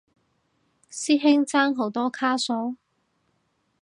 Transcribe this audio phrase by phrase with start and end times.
[0.89, 2.75] 師兄爭好多卡數？